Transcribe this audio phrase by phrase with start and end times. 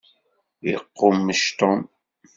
[0.73, 1.81] Iqummec Tom.